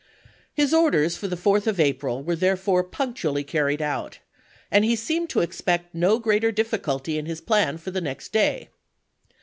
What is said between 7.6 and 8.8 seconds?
for the next day.